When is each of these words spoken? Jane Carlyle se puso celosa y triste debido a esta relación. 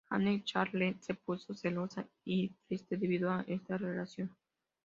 Jane 0.09 0.41
Carlyle 0.51 0.97
se 0.99 1.13
puso 1.13 1.53
celosa 1.53 2.07
y 2.25 2.49
triste 2.65 2.97
debido 2.97 3.29
a 3.29 3.41
esta 3.47 3.77
relación. 3.77 4.35